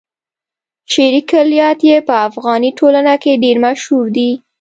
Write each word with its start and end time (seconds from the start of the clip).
شعري 0.91 1.21
کلیات 1.31 1.79
يې 1.89 1.97
په 2.07 2.13
افغاني 2.27 2.69
ټولنه 2.79 3.13
کې 3.23 3.41
ډېر 3.43 3.57
مشهور 3.65 4.05
دي. 4.17 4.31